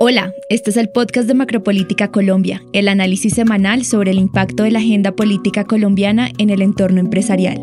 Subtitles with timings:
[0.00, 4.70] Hola, este es el podcast de Macropolítica Colombia, el análisis semanal sobre el impacto de
[4.70, 7.60] la agenda política colombiana en el entorno empresarial.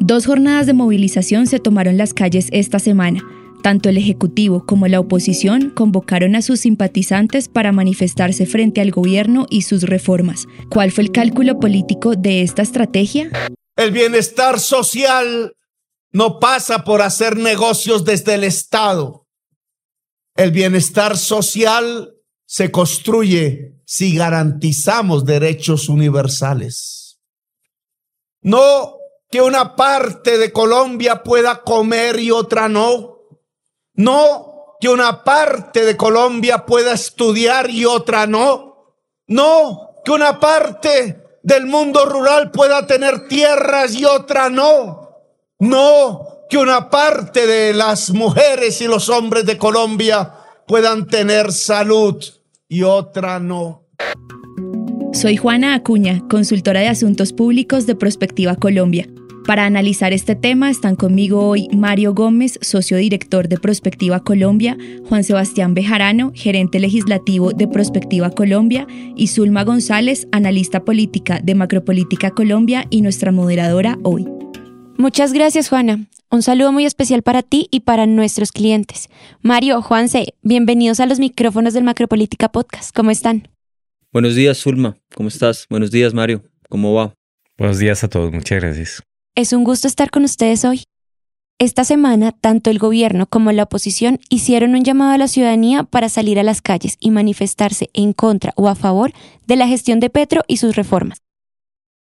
[0.00, 3.24] Dos jornadas de movilización se tomaron las calles esta semana.
[3.62, 9.46] Tanto el Ejecutivo como la oposición convocaron a sus simpatizantes para manifestarse frente al gobierno
[9.48, 10.46] y sus reformas.
[10.68, 13.30] ¿Cuál fue el cálculo político de esta estrategia?
[13.76, 15.54] El bienestar social
[16.12, 19.26] no pasa por hacer negocios desde el Estado
[20.40, 22.14] el bienestar social
[22.46, 27.20] se construye si garantizamos derechos universales.
[28.40, 28.96] No
[29.30, 33.18] que una parte de Colombia pueda comer y otra no.
[33.92, 38.96] No que una parte de Colombia pueda estudiar y otra no.
[39.26, 45.18] No que una parte del mundo rural pueda tener tierras y otra no.
[45.58, 50.34] No que una parte de las mujeres y los hombres de Colombia
[50.66, 52.22] puedan tener salud
[52.68, 53.86] y otra no.
[55.12, 59.08] Soy Juana Acuña, consultora de asuntos públicos de Prospectiva Colombia.
[59.46, 64.76] Para analizar este tema están conmigo hoy Mario Gómez, socio director de Prospectiva Colombia,
[65.08, 68.86] Juan Sebastián Bejarano, gerente legislativo de Prospectiva Colombia,
[69.16, 74.39] y Zulma González, analista política de Macropolítica Colombia y nuestra moderadora hoy.
[75.00, 76.08] Muchas gracias, Juana.
[76.30, 79.08] Un saludo muy especial para ti y para nuestros clientes.
[79.40, 82.94] Mario, Juanse, bienvenidos a los micrófonos del Macropolítica Podcast.
[82.94, 83.48] ¿Cómo están?
[84.12, 84.98] Buenos días, Zulma.
[85.14, 85.64] ¿Cómo estás?
[85.70, 86.44] Buenos días, Mario.
[86.68, 87.14] ¿Cómo va?
[87.56, 88.30] Buenos días a todos.
[88.30, 89.02] Muchas gracias.
[89.34, 90.82] Es un gusto estar con ustedes hoy.
[91.58, 96.10] Esta semana, tanto el gobierno como la oposición hicieron un llamado a la ciudadanía para
[96.10, 99.14] salir a las calles y manifestarse en contra o a favor
[99.46, 101.22] de la gestión de Petro y sus reformas.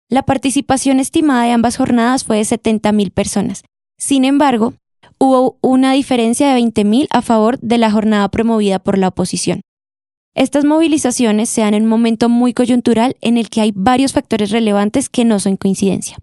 [0.09, 3.63] La participación estimada de ambas jornadas fue de 70.000 personas,
[3.97, 4.73] sin embargo,
[5.17, 9.61] hubo una diferencia de 20.000 a favor de la jornada promovida por la oposición.
[10.35, 14.49] Estas movilizaciones se dan en un momento muy coyuntural en el que hay varios factores
[14.49, 16.17] relevantes que no son coincidencia.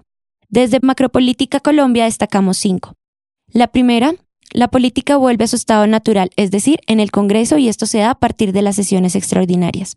[0.49, 2.95] Desde Macropolítica Colombia destacamos cinco.
[3.53, 4.15] La primera,
[4.53, 7.99] la política vuelve a su estado natural, es decir, en el Congreso y esto se
[7.99, 9.97] da a partir de las sesiones extraordinarias.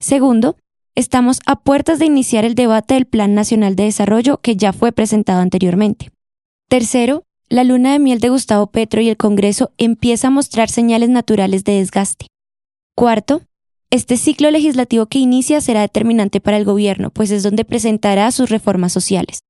[0.00, 0.56] Segundo,
[0.94, 4.92] estamos a puertas de iniciar el debate del Plan Nacional de Desarrollo que ya fue
[4.92, 6.10] presentado anteriormente.
[6.68, 11.10] Tercero, la luna de miel de Gustavo Petro y el Congreso empieza a mostrar señales
[11.10, 12.26] naturales de desgaste.
[12.94, 13.42] Cuarto,
[13.90, 18.48] este ciclo legislativo que inicia será determinante para el gobierno, pues es donde presentará sus
[18.48, 19.40] reformas sociales.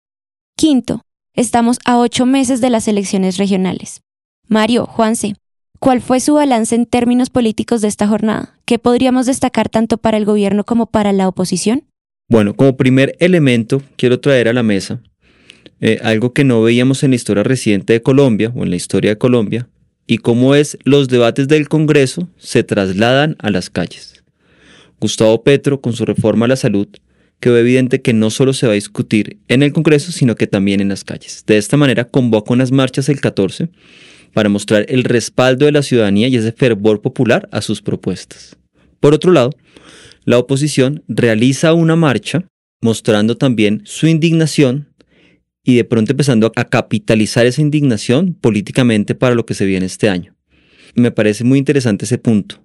[0.56, 1.02] Quinto,
[1.34, 4.00] estamos a ocho meses de las elecciones regionales.
[4.48, 5.34] Mario, Juanse,
[5.78, 8.58] ¿cuál fue su balance en términos políticos de esta jornada?
[8.72, 11.84] ¿Qué podríamos destacar tanto para el gobierno como para la oposición?
[12.30, 15.02] Bueno, como primer elemento, quiero traer a la mesa
[15.82, 19.10] eh, algo que no veíamos en la historia reciente de Colombia o en la historia
[19.10, 19.68] de Colombia,
[20.06, 24.24] y cómo es los debates del Congreso se trasladan a las calles.
[24.98, 26.88] Gustavo Petro, con su reforma a la salud,
[27.40, 30.80] quedó evidente que no solo se va a discutir en el Congreso, sino que también
[30.80, 31.44] en las calles.
[31.46, 33.68] De esta manera convoca unas marchas el 14
[34.32, 38.56] para mostrar el respaldo de la ciudadanía y ese fervor popular a sus propuestas.
[39.02, 39.50] Por otro lado,
[40.24, 42.46] la oposición realiza una marcha
[42.80, 44.94] mostrando también su indignación
[45.64, 50.08] y de pronto empezando a capitalizar esa indignación políticamente para lo que se viene este
[50.08, 50.36] año.
[50.94, 52.62] Me parece muy interesante ese punto.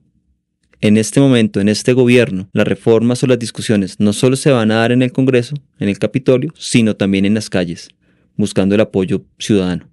[0.80, 4.70] En este momento, en este gobierno, las reformas o las discusiones no solo se van
[4.70, 7.90] a dar en el Congreso, en el Capitolio, sino también en las calles,
[8.36, 9.92] buscando el apoyo ciudadano.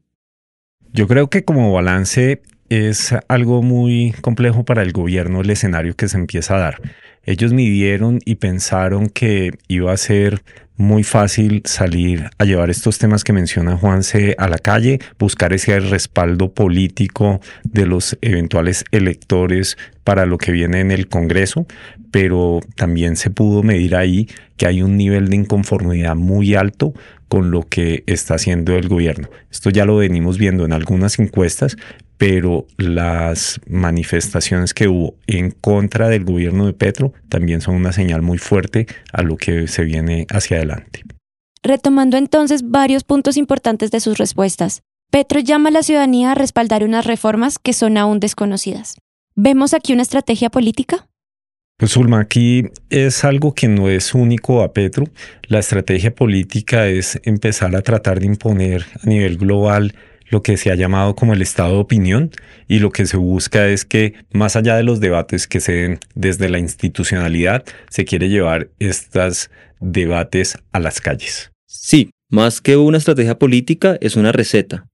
[0.92, 6.08] Yo creo que como balance es algo muy complejo para el gobierno el escenario que
[6.08, 6.80] se empieza a dar.
[7.24, 10.42] Ellos midieron y pensaron que iba a ser
[10.76, 15.78] muy fácil salir a llevar estos temas que menciona Juanse a la calle, buscar ese
[15.78, 21.66] respaldo político de los eventuales electores para lo que viene en el Congreso,
[22.10, 26.92] pero también se pudo medir ahí que hay un nivel de inconformidad muy alto
[27.28, 29.28] con lo que está haciendo el gobierno.
[29.50, 31.76] Esto ya lo venimos viendo en algunas encuestas,
[32.16, 38.22] pero las manifestaciones que hubo en contra del gobierno de Petro también son una señal
[38.22, 41.02] muy fuerte a lo que se viene hacia adelante.
[41.62, 46.84] Retomando entonces varios puntos importantes de sus respuestas, Petro llama a la ciudadanía a respaldar
[46.84, 48.96] unas reformas que son aún desconocidas.
[49.34, 51.06] ¿Vemos aquí una estrategia política?
[51.76, 55.06] Pues Zulma, aquí es algo que no es único a Petro.
[55.48, 59.94] La estrategia política es empezar a tratar de imponer a nivel global
[60.28, 62.30] lo que se ha llamado como el estado de opinión
[62.68, 65.98] y lo que se busca es que más allá de los debates que se den
[66.14, 69.50] desde la institucionalidad, se quiere llevar estos
[69.80, 71.50] debates a las calles.
[71.66, 74.86] Sí, más que una estrategia política es una receta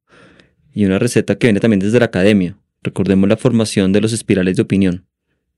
[0.72, 2.56] y una receta que viene también desde la academia.
[2.82, 5.06] Recordemos la formación de los espirales de opinión.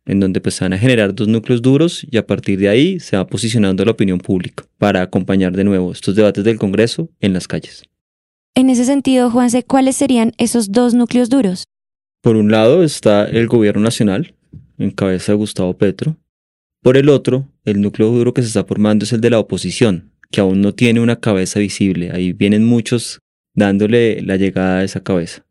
[0.04, 2.98] en donde pues se van a generar dos núcleos duros y a partir de ahí
[2.98, 7.32] se va posicionando la opinión pública para acompañar de nuevo estos debates del Congreso en
[7.32, 7.84] las calles.
[8.54, 11.64] En ese sentido, Juanse, ¿cuáles serían esos dos núcleos duros?
[12.22, 14.34] Por un lado está el gobierno nacional,
[14.78, 16.16] en cabeza de Gustavo Petro.
[16.82, 20.12] Por el otro, el núcleo duro que se está formando es el de la oposición,
[20.30, 22.10] que aún no tiene una cabeza visible.
[22.12, 23.20] Ahí vienen muchos
[23.54, 25.46] dándole la llegada a esa cabeza.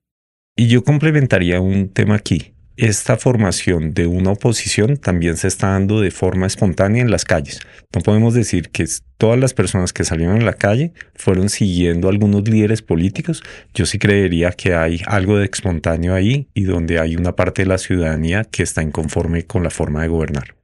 [0.56, 6.02] Y yo complementaría un tema aquí esta formación de una oposición también se está dando
[6.02, 7.60] de forma espontánea en las calles.
[7.94, 8.86] No podemos decir que
[9.18, 13.44] todas las personas que salieron a la calle fueron siguiendo algunos líderes políticos.
[13.74, 17.68] Yo sí creería que hay algo de espontáneo ahí y donde hay una parte de
[17.68, 20.56] la ciudadanía que está inconforme con la forma de gobernar.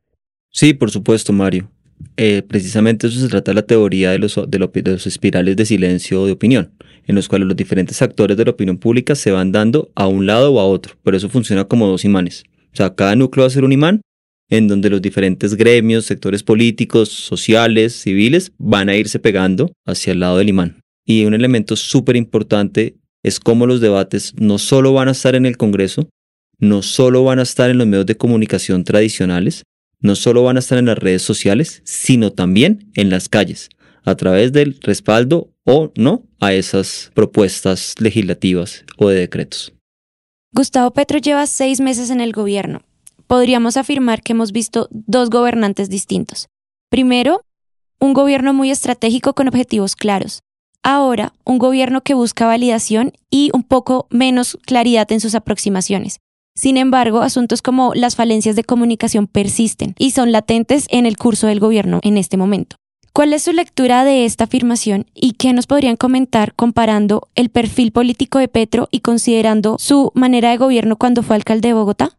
[0.49, 1.69] Sí, por supuesto, Mario.
[2.15, 6.25] Eh, precisamente eso se trata de la teoría de los, de los espirales de silencio
[6.25, 6.71] de opinión
[7.07, 10.25] en los cuales los diferentes actores de la opinión pública se van dando a un
[10.25, 12.43] lado o a otro, pero eso funciona como dos imanes.
[12.73, 14.01] O sea, cada núcleo va a ser un imán
[14.49, 20.19] en donde los diferentes gremios, sectores políticos, sociales, civiles van a irse pegando hacia el
[20.19, 20.81] lado del imán.
[21.05, 25.45] Y un elemento súper importante es cómo los debates no solo van a estar en
[25.45, 26.09] el Congreso,
[26.59, 29.63] no solo van a estar en los medios de comunicación tradicionales,
[29.99, 33.69] no solo van a estar en las redes sociales, sino también en las calles,
[34.03, 39.73] a través del respaldo o no a esas propuestas legislativas o de decretos.
[40.53, 42.81] Gustavo Petro lleva seis meses en el gobierno.
[43.27, 46.47] Podríamos afirmar que hemos visto dos gobernantes distintos.
[46.89, 47.41] Primero,
[47.99, 50.41] un gobierno muy estratégico con objetivos claros.
[50.83, 56.19] Ahora, un gobierno que busca validación y un poco menos claridad en sus aproximaciones.
[56.57, 61.45] Sin embargo, asuntos como las falencias de comunicación persisten y son latentes en el curso
[61.45, 62.77] del gobierno en este momento.
[63.13, 67.91] ¿Cuál es su lectura de esta afirmación y qué nos podrían comentar comparando el perfil
[67.91, 72.17] político de Petro y considerando su manera de gobierno cuando fue alcalde de Bogotá?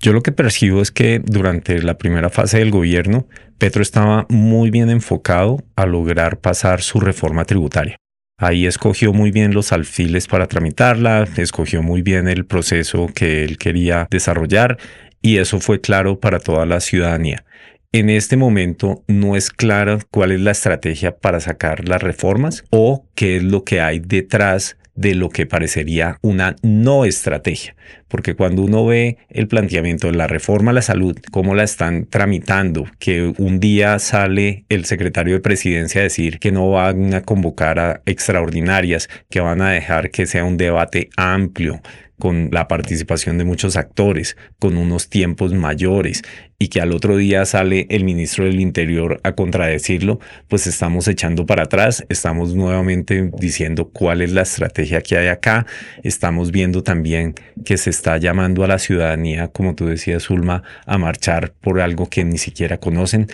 [0.00, 3.26] Yo lo que percibo es que durante la primera fase del gobierno,
[3.58, 7.98] Petro estaba muy bien enfocado a lograr pasar su reforma tributaria.
[8.36, 13.58] Ahí escogió muy bien los alfiles para tramitarla, escogió muy bien el proceso que él
[13.58, 14.76] quería desarrollar
[15.22, 17.44] y eso fue claro para toda la ciudadanía.
[17.92, 23.06] En este momento no es clara cuál es la estrategia para sacar las reformas o
[23.14, 27.74] qué es lo que hay detrás de lo que parecería una no estrategia.
[28.08, 32.06] Porque cuando uno ve el planteamiento de la reforma a la salud, cómo la están
[32.06, 37.22] tramitando, que un día sale el secretario de presidencia a decir que no van a
[37.22, 41.80] convocar a extraordinarias, que van a dejar que sea un debate amplio,
[42.24, 46.22] con la participación de muchos actores, con unos tiempos mayores,
[46.58, 51.44] y que al otro día sale el ministro del Interior a contradecirlo, pues estamos echando
[51.44, 55.66] para atrás, estamos nuevamente diciendo cuál es la estrategia que hay acá,
[56.02, 60.96] estamos viendo también que se está llamando a la ciudadanía, como tú decías, Ulma, a
[60.96, 63.26] marchar por algo que ni siquiera conocen.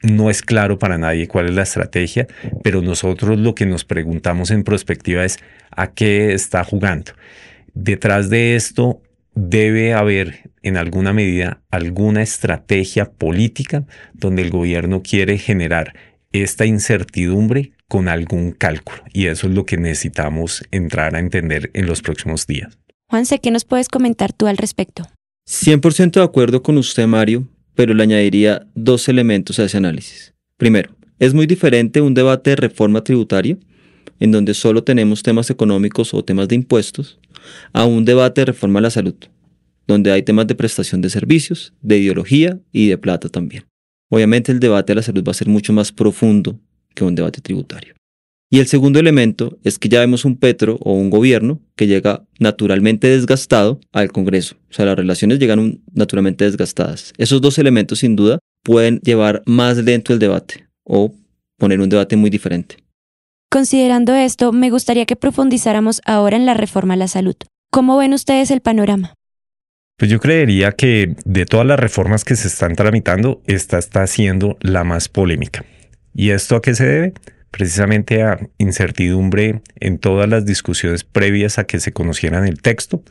[0.00, 2.28] No es claro para nadie cuál es la estrategia,
[2.62, 5.40] pero nosotros lo que nos preguntamos en prospectiva es
[5.72, 7.14] a qué está jugando.
[7.80, 9.02] Detrás de esto
[9.36, 15.94] debe haber en alguna medida alguna estrategia política donde el gobierno quiere generar
[16.32, 19.04] esta incertidumbre con algún cálculo.
[19.12, 22.76] Y eso es lo que necesitamos entrar a entender en los próximos días.
[23.08, 25.04] Juanse, ¿qué nos puedes comentar tú al respecto?
[25.48, 27.46] 100% de acuerdo con usted, Mario,
[27.76, 30.34] pero le añadiría dos elementos a ese análisis.
[30.56, 33.56] Primero, es muy diferente un debate de reforma tributaria,
[34.18, 37.20] en donde solo tenemos temas económicos o temas de impuestos,
[37.72, 39.14] a un debate de reforma a la salud,
[39.86, 43.64] donde hay temas de prestación de servicios, de ideología y de plata también.
[44.10, 46.58] Obviamente el debate de la salud va a ser mucho más profundo
[46.94, 47.94] que un debate tributario.
[48.50, 52.24] Y el segundo elemento es que ya vemos un Petro o un gobierno que llega
[52.38, 54.56] naturalmente desgastado al Congreso.
[54.70, 57.12] O sea, las relaciones llegan naturalmente desgastadas.
[57.18, 61.14] Esos dos elementos sin duda pueden llevar más lento el debate o
[61.58, 62.76] poner un debate muy diferente.
[63.50, 67.34] Considerando esto, me gustaría que profundizáramos ahora en la reforma a la salud.
[67.70, 69.14] ¿Cómo ven ustedes el panorama?
[69.96, 74.58] Pues yo creería que de todas las reformas que se están tramitando, esta está siendo
[74.60, 75.64] la más polémica.
[76.14, 77.14] ¿Y esto a qué se debe?
[77.50, 83.02] Precisamente a incertidumbre en todas las discusiones previas a que se conocieran el texto.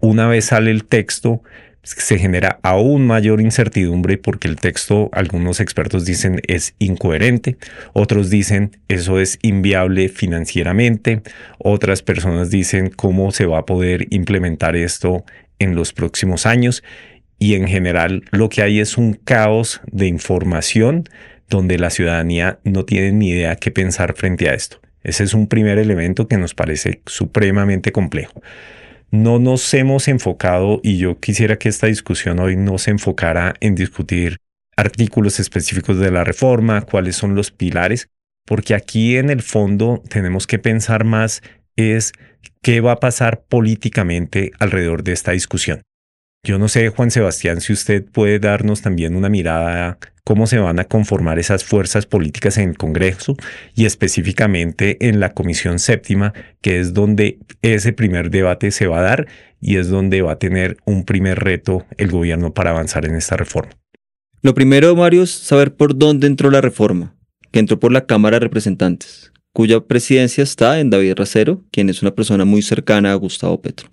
[0.00, 1.42] Una vez sale el texto,
[1.82, 7.56] se genera aún mayor incertidumbre porque el texto, algunos expertos dicen, es incoherente,
[7.92, 11.22] otros dicen, eso es inviable financieramente,
[11.58, 15.24] otras personas dicen cómo se va a poder implementar esto
[15.58, 16.82] en los próximos años
[17.38, 21.08] y en general lo que hay es un caos de información
[21.48, 24.80] donde la ciudadanía no tiene ni idea qué pensar frente a esto.
[25.02, 28.40] Ese es un primer elemento que nos parece supremamente complejo.
[29.12, 33.74] No nos hemos enfocado, y yo quisiera que esta discusión hoy no se enfocara en
[33.74, 34.38] discutir
[34.74, 38.08] artículos específicos de la reforma, cuáles son los pilares,
[38.46, 41.42] porque aquí en el fondo tenemos que pensar más
[41.76, 42.12] es
[42.62, 45.82] qué va a pasar políticamente alrededor de esta discusión.
[46.44, 50.58] Yo no sé, Juan Sebastián, si usted puede darnos también una mirada a cómo se
[50.58, 53.36] van a conformar esas fuerzas políticas en el Congreso
[53.76, 59.02] y específicamente en la Comisión Séptima, que es donde ese primer debate se va a
[59.02, 59.28] dar
[59.60, 63.36] y es donde va a tener un primer reto el gobierno para avanzar en esta
[63.36, 63.70] reforma.
[64.42, 67.14] Lo primero, Mario, es saber por dónde entró la reforma,
[67.52, 72.02] que entró por la Cámara de Representantes, cuya presidencia está en David Racero, quien es
[72.02, 73.88] una persona muy cercana a Gustavo Petro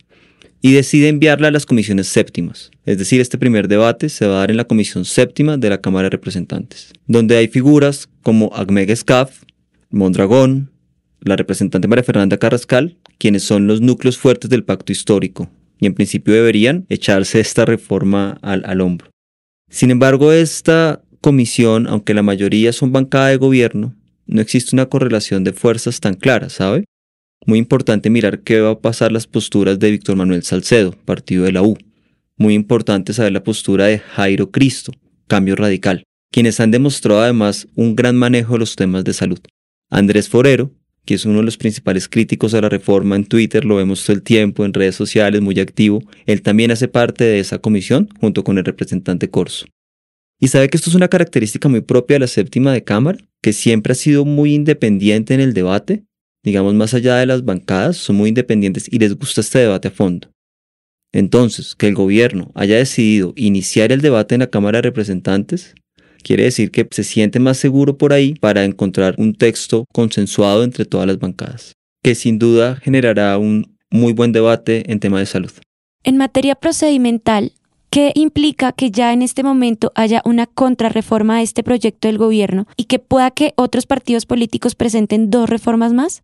[0.62, 2.72] y decide enviarla a las comisiones séptimas.
[2.86, 5.82] Es decir, este primer debate se va a dar en la comisión séptima de la
[5.82, 9.44] Cámara de Representantes, donde hay figuras como Agmeg Escaf,
[9.90, 10.72] Mondragón,
[11.22, 15.50] la representante María Fernanda Carrascal, quienes son los núcleos fuertes del pacto histórico,
[15.80, 19.10] y en principio deberían echarse esta reforma al, al hombro.
[19.70, 25.44] Sin embargo, esta comisión, aunque la mayoría son bancada de gobierno, no existe una correlación
[25.44, 26.86] de fuerzas tan clara, ¿sabe?
[27.46, 31.54] Muy importante mirar qué va a pasar las posturas de Víctor Manuel Salcedo, partido de
[31.54, 31.78] la U.
[32.38, 34.92] Muy importante saber la postura de Jairo Cristo,
[35.28, 39.40] Cambio Radical, quienes han demostrado además un gran manejo de los temas de salud.
[39.90, 40.72] Andrés Forero,
[41.06, 44.18] que es uno de los principales críticos a la reforma en Twitter, lo vemos todo
[44.18, 48.44] el tiempo en redes sociales, muy activo, él también hace parte de esa comisión junto
[48.44, 49.66] con el representante Corso.
[50.40, 53.54] Y sabe que esto es una característica muy propia de la séptima de Cámara, que
[53.54, 56.04] siempre ha sido muy independiente en el debate
[56.44, 59.92] digamos, más allá de las bancadas, son muy independientes y les gusta este debate a
[59.92, 60.30] fondo.
[61.12, 65.74] Entonces, que el gobierno haya decidido iniciar el debate en la Cámara de Representantes
[66.22, 70.86] quiere decir que se siente más seguro por ahí para encontrar un texto consensuado entre
[70.86, 75.52] todas las bancadas, que sin duda generará un muy buen debate en tema de salud.
[76.04, 77.54] En materia procedimental,
[77.90, 82.68] ¿qué implica que ya en este momento haya una contrarreforma a este proyecto del gobierno
[82.78, 86.22] y que pueda que otros partidos políticos presenten dos reformas más?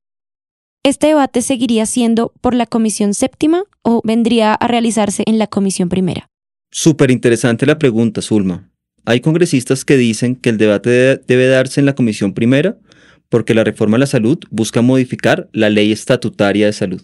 [0.86, 5.90] ¿Este debate seguiría siendo por la Comisión Séptima o vendría a realizarse en la Comisión
[5.90, 6.30] Primera?
[6.72, 8.70] Súper interesante la pregunta, Zulma.
[9.04, 12.78] Hay congresistas que dicen que el debate debe darse en la Comisión Primera
[13.30, 17.02] porque la reforma a la salud busca modificar la ley estatutaria de salud.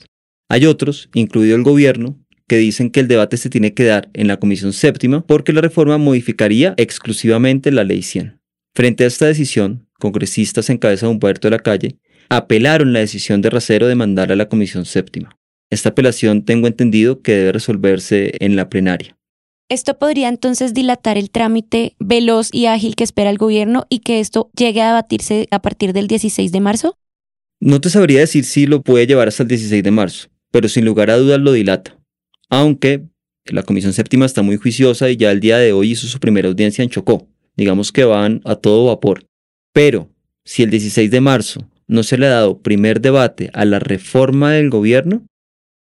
[0.47, 4.27] Hay otros, incluido el gobierno, que dicen que el debate se tiene que dar en
[4.27, 8.39] la Comisión Séptima porque la reforma modificaría exclusivamente la Ley 100.
[8.75, 11.97] Frente a esta decisión, congresistas en cabeza de Humberto de la Calle
[12.31, 15.37] apelaron la decisión de Racero de mandar a la Comisión Séptima.
[15.69, 19.17] Esta apelación tengo entendido que debe resolverse en la plenaria.
[19.67, 24.21] ¿Esto podría entonces dilatar el trámite veloz y ágil que espera el gobierno y que
[24.21, 26.97] esto llegue a debatirse a partir del 16 de marzo?
[27.59, 30.85] No te sabría decir si lo puede llevar hasta el 16 de marzo, pero sin
[30.85, 31.97] lugar a dudas lo dilata.
[32.49, 33.07] Aunque
[33.45, 36.47] la Comisión Séptima está muy juiciosa y ya el día de hoy hizo su primera
[36.47, 37.27] audiencia en Chocó.
[37.57, 39.25] Digamos que van a todo vapor.
[39.73, 40.09] Pero
[40.45, 44.53] si el 16 de marzo no se le ha dado primer debate a la reforma
[44.53, 45.25] del gobierno,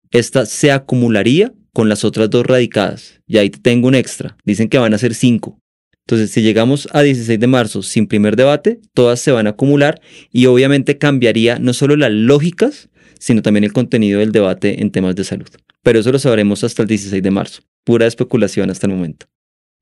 [0.10, 3.22] esta se acumularía con las otras dos radicadas.
[3.28, 4.36] Y ahí tengo un extra.
[4.44, 5.60] Dicen que van a ser cinco.
[6.08, 10.02] Entonces, si llegamos a 16 de marzo sin primer debate, todas se van a acumular
[10.32, 12.90] y obviamente cambiaría no solo las lógicas,
[13.20, 15.50] sino también el contenido del debate en temas de salud.
[15.84, 17.62] Pero eso lo sabremos hasta el 16 de marzo.
[17.86, 19.28] Pura especulación hasta el momento.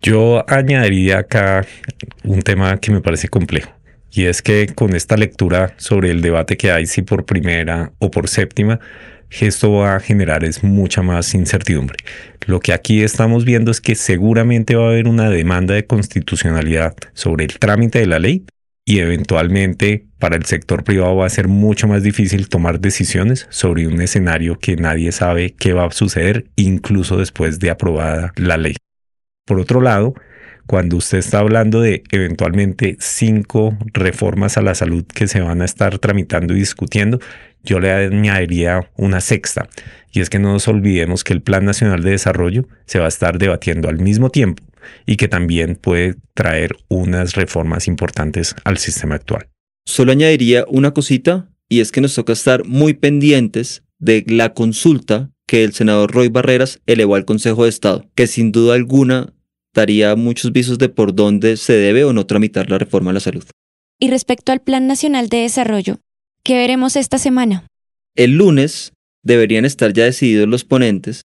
[0.01, 1.65] Yo añadiría acá
[2.25, 3.76] un tema que me parece complejo.
[4.12, 8.10] Y es que con esta lectura sobre el debate que hay, si por primera o
[8.10, 8.80] por séptima,
[9.30, 11.98] esto va a generar es mucha más incertidumbre.
[12.46, 16.96] Lo que aquí estamos viendo es que seguramente va a haber una demanda de constitucionalidad
[17.14, 18.46] sobre el trámite de la ley
[18.86, 23.86] y eventualmente para el sector privado va a ser mucho más difícil tomar decisiones sobre
[23.86, 28.76] un escenario que nadie sabe qué va a suceder incluso después de aprobada la ley.
[29.46, 30.14] Por otro lado,
[30.67, 35.65] cuando usted está hablando de eventualmente cinco reformas a la salud que se van a
[35.65, 37.19] estar tramitando y discutiendo,
[37.63, 39.67] yo le añadiría una sexta,
[40.12, 43.09] y es que no nos olvidemos que el Plan Nacional de Desarrollo se va a
[43.09, 44.63] estar debatiendo al mismo tiempo
[45.05, 49.47] y que también puede traer unas reformas importantes al sistema actual.
[49.86, 55.31] Solo añadiría una cosita, y es que nos toca estar muy pendientes de la consulta
[55.45, 59.33] que el senador Roy Barreras elevó al Consejo de Estado, que sin duda alguna
[59.77, 63.19] daría muchos visos de por dónde se debe o no tramitar la reforma a la
[63.19, 63.46] salud.
[64.00, 66.00] Y respecto al Plan Nacional de Desarrollo,
[66.43, 67.67] ¿qué veremos esta semana?
[68.15, 68.93] El lunes
[69.24, 71.22] deberían estar ya decididos los ponentes,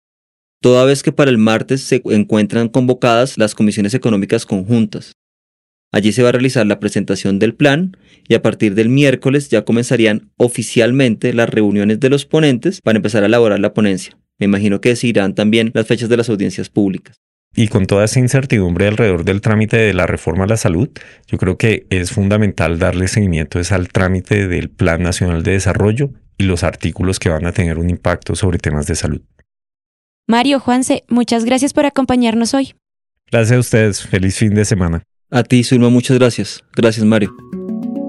[0.63, 5.13] toda vez que para el martes se encuentran convocadas las comisiones económicas conjuntas.
[5.93, 7.97] Allí se va a realizar la presentación del plan
[8.29, 13.23] y a partir del miércoles ya comenzarían oficialmente las reuniones de los ponentes para empezar
[13.23, 14.19] a elaborar la ponencia.
[14.39, 17.17] Me imagino que decidirán también las fechas de las audiencias públicas.
[17.55, 20.89] Y con toda esa incertidumbre alrededor del trámite de la reforma a la salud,
[21.27, 26.45] yo creo que es fundamental darle seguimiento al trámite del Plan Nacional de Desarrollo y
[26.45, 29.21] los artículos que van a tener un impacto sobre temas de salud.
[30.27, 32.75] Mario, Juanse, muchas gracias por acompañarnos hoy.
[33.31, 34.03] Gracias a ustedes.
[34.03, 35.03] Feliz fin de semana.
[35.31, 36.65] A ti, Zulma, muchas gracias.
[36.75, 37.35] Gracias, Mario.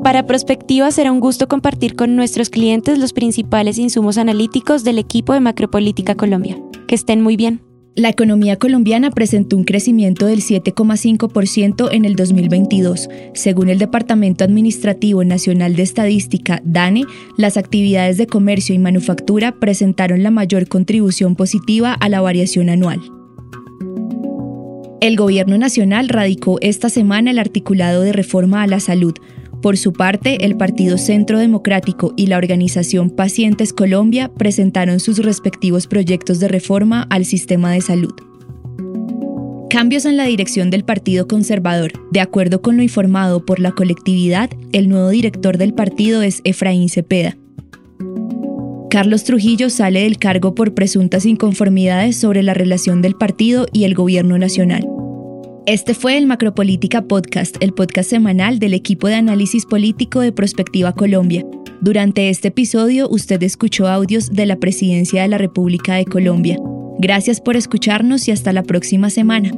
[0.04, 5.34] Para Prospectiva será un gusto compartir con nuestros clientes los principales insumos analíticos del equipo
[5.34, 6.58] de Macropolítica Colombia.
[6.88, 7.62] Que estén muy bien.
[8.00, 13.10] La economía colombiana presentó un crecimiento del 7,5% en el 2022.
[13.34, 17.04] Según el Departamento Administrativo Nacional de Estadística, DANE,
[17.36, 23.02] las actividades de comercio y manufactura presentaron la mayor contribución positiva a la variación anual.
[25.02, 29.16] El Gobierno Nacional radicó esta semana el articulado de reforma a la salud,
[29.62, 35.86] por su parte, el Partido Centro Democrático y la organización Pacientes Colombia presentaron sus respectivos
[35.88, 38.14] proyectos de reforma al sistema de salud.
[39.70, 41.92] Cambios en la dirección del Partido Conservador.
[42.12, 46.90] De acuerdo con lo informado por la colectividad, el nuevo director del partido es Efraín
[46.90, 47.38] Cepeda.
[48.90, 53.94] Carlos Trujillo sale del cargo por presuntas inconformidades sobre la relación del partido y el
[53.94, 54.88] gobierno nacional.
[55.70, 60.94] Este fue el Macropolítica Podcast, el podcast semanal del equipo de análisis político de Prospectiva
[60.94, 61.46] Colombia.
[61.80, 66.58] Durante este episodio usted escuchó audios de la Presidencia de la República de Colombia.
[66.98, 69.52] Gracias por escucharnos y hasta la próxima semana.